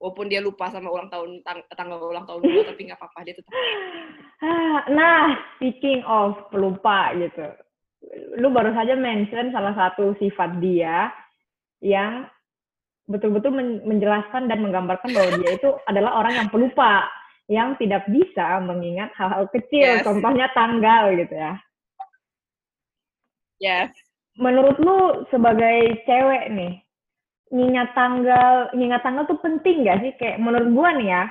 Walaupun 0.03 0.27
dia 0.27 0.43
lupa 0.43 0.69
sama 0.75 0.91
ulang 0.91 1.07
tahun 1.09 1.41
tang- 1.47 1.65
tanggal 1.71 2.03
ulang 2.03 2.27
tahun 2.27 2.43
gue, 2.43 2.63
tapi 2.67 2.81
nggak 2.91 2.99
apa-apa 2.99 3.21
dia 3.25 3.35
tetap. 3.39 3.53
Ah, 4.43 4.83
Nah, 4.99 5.25
speaking 5.57 6.03
of 6.05 6.35
pelupa 6.51 7.15
gitu. 7.15 7.47
Lu 8.37 8.53
baru 8.53 8.77
saja 8.77 8.95
mention 8.99 9.51
salah 9.51 9.73
satu 9.73 10.13
sifat 10.21 10.61
dia 10.61 11.09
yang 11.81 12.29
betul-betul 13.09 13.53
men- 13.53 13.85
menjelaskan 13.85 14.49
dan 14.49 14.65
menggambarkan 14.65 15.13
bahwa 15.13 15.31
dia 15.41 15.57
itu 15.57 15.69
adalah 15.85 16.25
orang 16.25 16.35
yang 16.41 16.49
pelupa, 16.49 17.05
yang 17.49 17.77
tidak 17.77 18.09
bisa 18.09 18.61
mengingat 18.65 19.13
hal-hal 19.17 19.45
kecil, 19.53 20.01
Yes. 20.01 20.05
contohnya 20.05 20.49
tanggal 20.57 21.13
gitu 21.13 21.35
ya. 21.37 21.55
Yes. 23.61 23.93
Menurut 24.41 24.77
lu 24.81 25.29
sebagai 25.31 26.03
cewek 26.09 26.51
nih, 26.51 26.81
ngingat 27.53 27.93
tanggal, 27.95 28.73
ngingat 28.75 29.05
tanggal 29.05 29.25
tuh 29.29 29.39
penting 29.39 29.85
gak 29.87 30.01
sih? 30.03 30.13
Kayak 30.19 30.41
menurut 30.43 30.69
gua 30.75 30.91
nih 30.97 31.09
ya, 31.13 31.23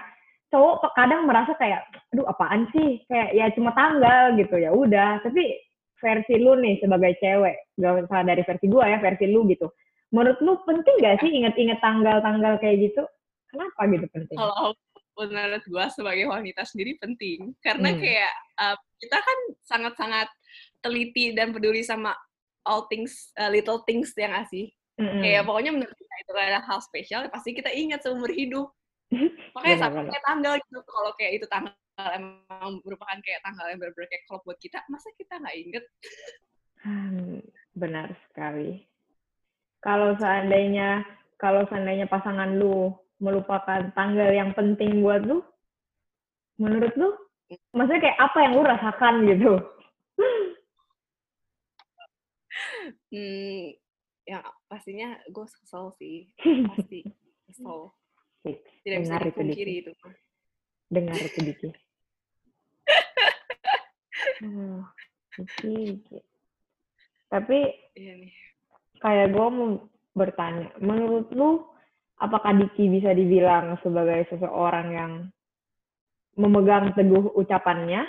cowok 0.54 0.94
kadang 0.94 1.26
merasa 1.26 1.52
kayak, 1.58 1.84
aduh 2.14 2.30
apaan 2.30 2.70
sih? 2.72 3.02
Kayak 3.10 3.30
ya 3.34 3.46
cuma 3.58 3.74
tanggal 3.74 4.38
gitu 4.38 4.56
ya 4.56 4.72
udah. 4.72 5.20
Tapi 5.26 5.58
versi 6.04 6.36
lu 6.36 6.60
nih 6.60 6.84
sebagai 6.84 7.16
cewek, 7.24 7.56
gak 7.80 8.04
usah 8.04 8.28
dari 8.28 8.44
versi 8.44 8.66
gua 8.68 8.92
ya, 8.92 9.00
versi 9.00 9.26
lu 9.32 9.48
gitu. 9.48 9.72
Menurut 10.12 10.38
lu 10.44 10.60
penting 10.68 10.96
gak 11.00 11.24
sih 11.24 11.32
inget-inget 11.32 11.80
tanggal-tanggal 11.80 12.60
kayak 12.60 12.92
gitu? 12.92 13.08
Kenapa 13.48 13.82
gitu 13.88 14.06
penting? 14.12 14.38
Kalau 14.38 14.76
menurut 15.14 15.64
gue 15.64 15.86
sebagai 15.94 16.26
wanita 16.26 16.66
sendiri 16.66 16.98
penting, 16.98 17.54
karena 17.62 17.94
Hmm. 17.94 18.02
kayak 18.02 18.34
uh, 18.58 18.78
kita 18.98 19.18
kan 19.22 19.40
sangat-sangat 19.62 20.28
teliti 20.82 21.38
dan 21.38 21.54
peduli 21.54 21.86
sama 21.86 22.18
all 22.66 22.90
things, 22.90 23.30
uh, 23.38 23.50
little 23.50 23.86
things 23.86 24.12
ya 24.18 24.28
nggak 24.30 24.50
sih? 24.50 24.74
Mm-mm. 24.98 25.22
Kayak 25.22 25.46
pokoknya 25.50 25.72
menurut 25.74 25.94
kita 25.94 26.14
itu 26.22 26.32
adalah 26.34 26.64
hal 26.66 26.80
spesial, 26.82 27.26
pasti 27.30 27.54
kita 27.54 27.70
ingat 27.74 28.06
seumur 28.06 28.30
hidup. 28.30 28.70
Makanya 29.58 29.90
kayak 29.90 30.26
tanggal 30.26 30.54
gitu, 30.58 30.80
kalau 30.86 31.12
kayak 31.18 31.42
itu 31.42 31.46
tanggal 31.50 31.74
emang 31.98 32.82
merupakan 32.82 33.18
kayak 33.22 33.42
tanggal 33.46 33.66
yang 33.70 33.78
benar-benar 33.78 34.10
kayak 34.10 34.26
klop 34.26 34.42
buat 34.46 34.58
kita, 34.58 34.82
masa 34.90 35.14
kita 35.14 35.38
nggak 35.38 35.58
inget? 35.58 35.86
Hmm, 36.82 37.40
benar 37.78 38.12
sekali. 38.30 38.84
Kalau 39.84 40.16
seandainya 40.18 41.06
kalau 41.38 41.68
seandainya 41.68 42.08
pasangan 42.08 42.56
lu 42.56 42.96
melupakan 43.20 43.92
tanggal 43.94 44.32
yang 44.32 44.56
penting 44.56 45.04
buat 45.04 45.22
lu, 45.28 45.44
menurut 46.58 46.94
lu, 46.96 47.10
maksudnya 47.76 48.10
kayak 48.10 48.20
apa 48.20 48.38
yang 48.42 48.54
lu 48.56 48.64
rasakan 48.64 49.14
gitu? 49.28 49.54
Hmm, 53.14 53.64
ya 54.26 54.40
pastinya 54.66 55.20
gue 55.30 55.46
kesel 55.46 55.94
sih, 56.02 56.32
pasti 56.74 57.06
kesel. 57.48 57.94
Tidak 58.84 59.00
bisa 59.04 59.16
itu 59.20 59.28
dipungkiri 59.32 59.74
Diki. 59.80 59.82
itu. 59.88 59.92
Dengar 60.94 61.18
Diki. 61.18 61.74
Hmm, 64.46 64.86
Diki, 65.34 65.74
Diki. 65.98 66.20
Tapi 67.34 67.60
Iya 67.98 68.14
nih. 68.22 68.34
kayak 69.02 69.34
gue 69.34 69.48
mau 69.50 69.90
bertanya, 70.14 70.70
menurut 70.78 71.34
lu 71.34 71.66
apakah 72.22 72.54
Diki 72.54 72.94
bisa 72.94 73.10
dibilang 73.18 73.82
sebagai 73.82 74.30
seseorang 74.30 74.88
yang 74.94 75.12
memegang 76.38 76.94
teguh 76.94 77.34
ucapannya? 77.34 78.06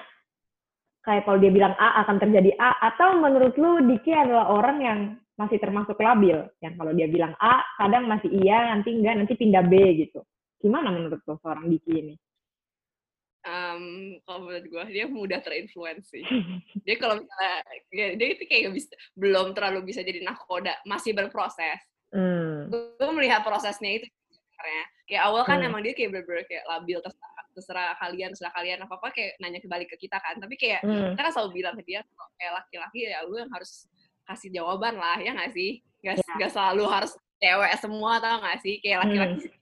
Kayak 1.05 1.25
kalau 1.25 1.41
dia 1.41 1.53
bilang 1.53 1.73
A 1.76 2.05
akan 2.05 2.17
terjadi 2.21 2.53
A, 2.61 2.93
atau 2.93 3.17
menurut 3.17 3.57
lu 3.57 3.81
Diki 3.88 4.12
adalah 4.12 4.53
orang 4.53 4.79
yang 4.85 4.99
masih 5.41 5.57
termasuk 5.57 5.97
labil, 6.00 6.45
yang 6.61 6.76
kalau 6.76 6.93
dia 6.93 7.09
bilang 7.09 7.33
A 7.41 7.64
kadang 7.81 8.05
masih 8.09 8.29
iya, 8.29 8.73
nanti 8.73 8.93
enggak, 8.93 9.17
nanti 9.25 9.33
pindah 9.37 9.64
B 9.64 10.05
gitu. 10.05 10.21
Gimana 10.61 10.93
menurut 10.93 11.21
lu 11.25 11.37
seorang 11.41 11.69
Diki 11.69 11.93
ini? 11.93 12.14
Em, 13.44 13.82
kalau 14.24 14.48
menurut 14.48 14.64
gue 14.64 14.84
dia 14.88 15.04
mudah 15.04 15.36
terinfluensi. 15.38 16.20
Dia 16.84 16.96
kalau 16.96 17.20
misalnya 17.20 17.54
dia, 17.88 18.06
dia 18.16 18.28
itu 18.32 18.44
kayak 18.44 18.72
bisa, 18.72 18.88
belum 19.16 19.52
terlalu 19.52 19.88
bisa 19.88 20.00
jadi 20.00 20.20
nakoda, 20.20 20.76
masih 20.84 21.12
berproses. 21.12 21.80
Hmm. 22.08 22.68
Gue 22.68 23.10
melihat 23.12 23.44
prosesnya 23.44 24.00
itu 24.00 24.06
sebenarnya. 24.28 24.84
Kayak 25.04 25.22
awal 25.28 25.42
kan 25.44 25.60
Hmm. 25.60 25.68
emang 25.68 25.80
dia 25.84 25.92
kayak 25.92 26.08
bener-bener 26.12 26.44
kayak 26.44 26.64
labil 26.64 26.98
terserah, 27.00 27.44
terserah 27.52 27.88
kalian, 28.00 28.28
terserah 28.32 28.52
kalian 28.52 28.78
apa 28.80 28.94
apa 28.96 29.08
kayak 29.12 29.32
nanya 29.40 29.60
kembali 29.60 29.84
ke 29.88 29.96
kita 29.96 30.16
kan. 30.20 30.40
Tapi 30.40 30.54
kayak 30.56 30.80
Hmm. 30.80 31.12
kita 31.12 31.20
kan 31.20 31.32
selalu 31.32 31.50
bilang 31.60 31.74
ke 31.76 31.84
dia 31.84 32.00
kalau 32.00 32.28
kayak 32.36 32.52
laki-laki 32.60 32.98
ya 33.08 33.20
lu 33.24 33.36
yang 33.36 33.52
harus 33.52 33.88
kasih 34.24 34.48
jawaban 34.52 34.96
lah 34.96 35.20
ya 35.20 35.36
nggak 35.36 35.52
sih? 35.52 35.84
Gak, 36.00 36.16
Ya. 36.16 36.32
nggak 36.36 36.52
selalu 36.52 36.84
harus 36.88 37.12
cewek 37.40 37.72
semua 37.76 38.12
tau 38.20 38.40
nggak 38.40 38.58
sih? 38.60 38.80
Kayak 38.80 39.04
laki-laki 39.04 39.36
karena 39.48 39.60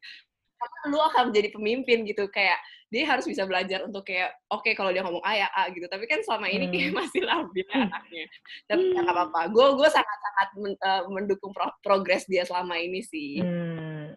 lu 0.90 0.98
akan 0.98 1.30
menjadi 1.30 1.48
pemimpin 1.54 2.02
gitu 2.06 2.26
kayak 2.30 2.58
dia 2.92 3.08
harus 3.08 3.24
bisa 3.24 3.48
belajar 3.48 3.88
untuk 3.88 4.04
kayak 4.04 4.36
oke 4.52 4.68
kalau 4.76 4.92
dia 4.92 5.00
ngomong 5.00 5.24
A 5.24 5.32
ya 5.32 5.48
A 5.56 5.72
gitu. 5.72 5.88
Tapi 5.88 6.04
kan 6.04 6.20
selama 6.20 6.52
ini 6.52 6.68
kayak 6.68 6.92
masih 7.00 7.24
labil 7.24 7.64
ya 7.64 7.88
anaknya. 7.88 8.24
Tapi 8.68 8.82
ya 8.92 9.00
nggak 9.00 9.16
apa-apa. 9.16 9.40
Gue 9.48 9.66
gue 9.80 9.88
sangat 9.88 10.18
sangat 10.20 10.48
men- 10.60 10.80
eh, 10.80 11.02
mendukung 11.08 11.52
pro- 11.56 11.76
progres 11.80 12.28
dia 12.28 12.44
selama 12.44 12.76
ini 12.76 13.00
sih. 13.00 13.40
Hmm. 13.40 14.12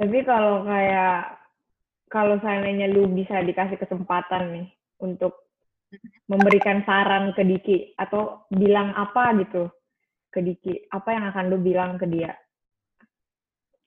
Tapi 0.00 0.18
kalau 0.24 0.64
kayak 0.64 1.36
kalau 2.08 2.40
seandainya 2.40 2.88
lu 2.88 3.04
bisa 3.12 3.44
dikasih 3.44 3.76
kesempatan 3.76 4.42
nih 4.56 4.68
untuk 5.04 5.44
memberikan 6.28 6.84
saran 6.88 7.36
ke 7.36 7.44
Diki 7.44 7.78
atau 7.96 8.48
bilang 8.48 8.96
apa 8.96 9.36
gitu 9.40 9.68
ke 10.32 10.40
Diki, 10.44 10.88
apa 10.92 11.08
yang 11.12 11.24
akan 11.32 11.44
lu 11.52 11.58
bilang 11.60 11.96
ke 12.00 12.08
dia? 12.08 12.32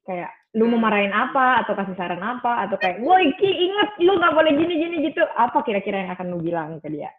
Kayak 0.02 0.32
lu 0.58 0.68
mau 0.68 0.76
Hmm. 0.78 0.84
marahin 0.90 1.14
apa 1.14 1.64
atau 1.64 1.74
kasih 1.78 1.96
saran 1.96 2.20
apa 2.20 2.68
atau 2.68 2.76
kayak, 2.76 3.00
woi 3.06 3.32
Ki 3.40 3.48
inget 3.48 3.90
lu 4.04 4.18
nggak 4.18 4.34
boleh 4.36 4.52
gini 4.58 4.74
gini 4.82 4.96
gitu. 5.08 5.22
Apa 5.38 5.62
kira-kira 5.64 6.04
yang 6.04 6.12
akan 6.18 6.28
lu 6.34 6.40
bilang 6.42 6.82
ke 6.82 6.90
dia? 6.90 7.12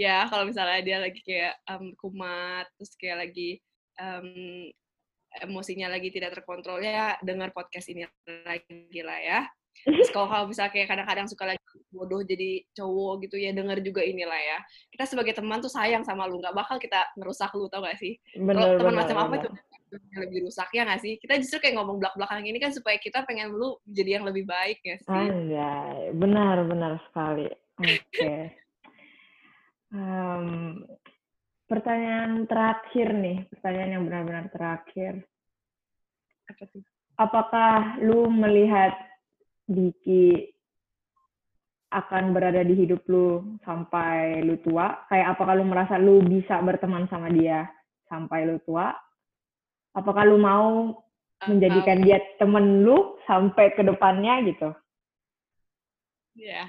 ya 0.00 0.24
kalau 0.32 0.48
misalnya 0.48 0.80
dia 0.80 0.96
lagi 0.96 1.20
kayak 1.20 1.60
em, 1.68 1.92
kumat 2.00 2.64
terus 2.72 2.96
kayak 2.96 3.28
lagi 3.28 3.60
em, 4.00 4.72
emosinya 5.44 5.92
lagi 5.92 6.08
tidak 6.08 6.40
terkontrol 6.40 6.80
ya 6.80 7.20
dengar 7.20 7.52
podcast 7.52 7.84
ini 7.92 8.08
lagi 8.48 9.00
lah 9.04 9.20
ya 9.20 9.40
Terus 9.80 10.12
kalau 10.12 10.28
kamu 10.28 10.52
bisa 10.52 10.68
kayak 10.68 10.88
kadang-kadang 10.92 11.26
suka 11.26 11.44
lagi 11.56 11.62
bodoh 11.90 12.22
jadi 12.22 12.62
cowok 12.76 13.26
gitu 13.26 13.36
ya 13.40 13.50
denger 13.56 13.80
juga 13.80 14.04
inilah 14.04 14.36
ya. 14.36 14.58
Kita 14.92 15.04
sebagai 15.08 15.32
teman 15.32 15.58
tuh 15.58 15.72
sayang 15.72 16.04
sama 16.04 16.28
lu, 16.28 16.38
nggak 16.38 16.52
bakal 16.52 16.76
kita 16.76 17.08
merusak 17.16 17.50
lu 17.56 17.66
tau 17.72 17.82
gak 17.82 17.98
sih? 17.98 18.20
Kalau 18.36 18.76
teman 18.76 18.94
bener. 18.94 19.00
macam 19.02 19.16
apa 19.16 19.34
bener. 19.40 19.42
itu 19.90 19.96
yang 20.14 20.20
lebih 20.22 20.38
rusak 20.46 20.68
ya 20.70 20.82
nggak 20.86 21.02
sih? 21.02 21.14
Kita 21.18 21.34
justru 21.40 21.58
kayak 21.64 21.74
ngomong 21.80 21.96
belak-belakan 21.98 22.46
ini 22.46 22.58
kan 22.62 22.70
supaya 22.70 22.96
kita 23.00 23.26
pengen 23.26 23.50
lu 23.56 23.74
jadi 23.88 24.20
yang 24.20 24.24
lebih 24.28 24.44
baik 24.46 24.78
ya 24.84 24.96
sih. 25.00 25.10
Anjay, 25.10 26.14
benar 26.14 26.62
benar 26.68 26.92
sekali. 27.10 27.48
Oke. 27.80 28.34
Em, 29.90 30.46
pertanyaan 31.66 32.46
terakhir 32.46 33.10
nih, 33.10 33.38
pertanyaan 33.50 33.90
yang 33.98 34.04
benar-benar 34.06 34.46
terakhir. 34.54 35.26
Apa 36.46 36.62
tuh? 36.70 36.82
Apakah 37.18 37.98
lu 37.98 38.30
melihat 38.30 39.09
Diki 39.70 40.50
akan 41.94 42.34
berada 42.34 42.62
di 42.66 42.74
hidup 42.74 43.06
lu 43.06 43.58
sampai 43.62 44.42
lu 44.42 44.58
tua? 44.62 45.06
Kayak 45.06 45.38
apakah 45.38 45.54
lu 45.58 45.64
merasa 45.66 45.94
lu 45.98 46.22
bisa 46.26 46.58
berteman 46.62 47.06
sama 47.06 47.30
dia 47.30 47.70
sampai 48.10 48.50
lu 48.50 48.58
tua? 48.66 48.90
Apakah 49.94 50.26
lu 50.26 50.38
mau 50.38 50.98
menjadikan 51.46 52.02
dia 52.02 52.18
temen 52.38 52.82
lu 52.82 53.18
sampai 53.26 53.74
ke 53.74 53.82
depannya 53.86 54.42
gitu? 54.46 54.70
Ya. 56.38 56.66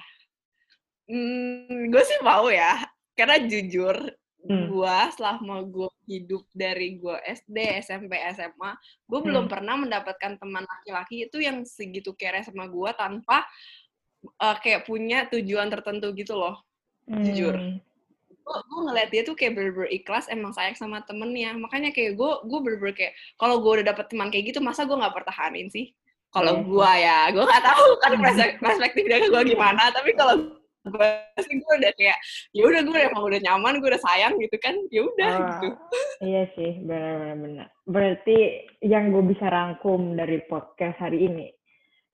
Hmm, 1.10 1.90
gue 1.90 2.04
sih 2.06 2.20
mau 2.22 2.50
ya. 2.50 2.82
Karena 3.14 3.42
jujur, 3.46 3.98
Hmm. 4.42 4.74
gue 4.74 4.98
selama 5.14 5.62
gue 5.62 5.90
hidup 6.10 6.42
dari 6.50 6.98
gue 6.98 7.14
SD, 7.30 7.58
SMP, 7.86 8.18
SMA, 8.34 8.74
gue 9.06 9.20
belum 9.22 9.46
Hmm. 9.46 9.54
pernah 9.54 9.78
mendapatkan 9.78 10.34
teman 10.42 10.66
laki-laki 10.66 11.30
itu 11.30 11.38
yang 11.38 11.62
segitu 11.62 12.18
care 12.18 12.42
sama 12.42 12.66
gue 12.66 12.90
tanpa 12.98 13.46
uh, 14.42 14.58
kayak 14.58 14.90
punya 14.90 15.30
tujuan 15.30 15.70
tertentu 15.70 16.10
gitu 16.18 16.34
loh. 16.34 16.58
Jujur. 17.06 17.54
Hmm. 17.54 17.78
Gue 18.42 18.58
gue 18.66 18.80
ngeliat 18.90 19.10
dia 19.14 19.22
tuh 19.22 19.38
kayak 19.38 19.54
bener-bener 19.54 19.94
ikhlas, 19.94 20.26
emang 20.26 20.58
sayang 20.58 20.74
sama 20.74 21.06
temennya. 21.06 21.54
Makanya 21.54 21.94
kayak 21.94 22.18
gue, 22.18 22.32
gue 22.50 22.60
bener-bener 22.66 22.96
kayak, 22.98 23.14
kalau 23.38 23.62
gue 23.62 23.72
udah 23.78 23.94
dapet 23.94 24.10
teman 24.10 24.34
kayak 24.34 24.50
gitu, 24.50 24.60
masa 24.62 24.90
gue 24.90 24.98
nggak 24.98 25.14
pertahanin 25.14 25.70
sih? 25.70 25.94
Kalau 26.34 26.58
sih. 26.58 26.66
gue 26.66 26.92
ya, 26.98 27.30
gue 27.30 27.44
nggak 27.46 27.66
tahu 27.66 27.86
kan 28.02 28.12
perspek- 28.18 28.58
perspektif 28.58 29.04
ke 29.06 29.28
gue 29.30 29.44
gimana. 29.54 29.94
Tapi 29.94 30.18
kalau 30.18 30.61
gue 30.82 31.10
sih 31.46 31.56
gue 31.62 31.74
udah 31.78 31.94
kayak, 31.94 32.18
ya 32.58 32.64
udah 32.66 32.82
gue 32.82 32.98
emang 33.06 33.24
udah 33.30 33.40
nyaman, 33.46 33.78
gue 33.78 33.90
udah 33.94 34.02
sayang 34.02 34.34
gitu 34.42 34.58
kan, 34.58 34.74
ya 34.90 35.02
udah 35.06 35.30
Ah, 35.30 35.38
gitu. 35.38 35.68
Iya 36.26 36.44
sih, 36.58 36.72
benar-benar 36.82 37.38
benar. 37.38 37.68
Berarti 37.86 38.38
yang 38.82 39.14
gue 39.14 39.24
bisa 39.30 39.46
rangkum 39.46 40.18
dari 40.18 40.42
podcast 40.50 40.98
hari 40.98 41.30
ini, 41.30 41.48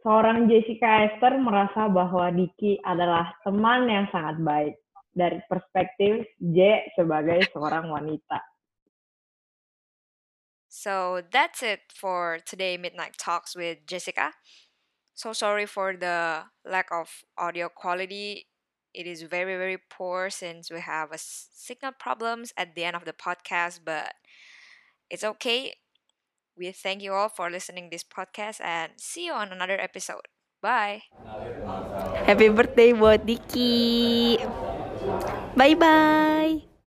seorang 0.04 0.52
Jessica 0.52 1.08
Esther 1.08 1.40
merasa 1.40 1.88
bahwa 1.88 2.28
Diki 2.36 2.80
adalah 2.84 3.32
teman 3.48 3.88
yang 3.88 4.06
sangat 4.12 4.36
baik 4.44 4.76
dari 5.16 5.40
perspektif 5.48 6.28
J 6.38 6.92
sebagai 6.94 7.48
seorang 7.56 7.88
wanita. 7.88 8.44
So 10.68 11.26
that's 11.26 11.64
it 11.66 11.90
for 11.90 12.38
today 12.46 12.78
Midnight 12.78 13.18
Talks 13.18 13.58
with 13.58 13.82
Jessica. 13.90 14.38
So 15.18 15.34
sorry 15.34 15.66
for 15.66 15.98
the 15.98 16.46
lack 16.62 16.94
of 16.94 17.10
audio 17.34 17.74
quality. 17.74 18.46
It 18.98 19.06
is 19.06 19.22
very, 19.22 19.54
very 19.54 19.78
poor 19.78 20.34
since 20.34 20.74
we 20.74 20.82
have 20.82 21.14
a 21.14 21.22
signal 21.22 21.94
problems 21.94 22.50
at 22.58 22.74
the 22.74 22.82
end 22.84 22.98
of 22.98 23.06
the 23.06 23.14
podcast, 23.14 23.86
but 23.86 24.18
it's 25.10 25.24
okay. 25.24 25.78
We 26.58 26.72
thank 26.74 27.04
you 27.06 27.14
all 27.14 27.30
for 27.30 27.52
listening 27.54 27.90
this 27.94 28.04
podcast 28.04 28.58
and 28.60 28.94
see 28.98 29.28
you 29.30 29.34
on 29.34 29.54
another 29.54 29.78
episode. 29.80 30.26
Bye. 30.66 31.04
Happy 32.26 32.50
birthday 32.50 32.98
buat 32.98 33.22
Diki. 33.22 34.42
Bye 35.54 35.78
bye. 35.78 36.77